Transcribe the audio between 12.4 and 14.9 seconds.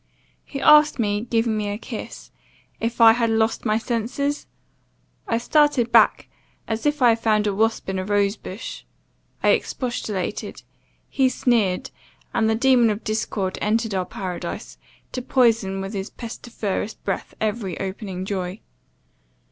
the demon of discord entered our paradise,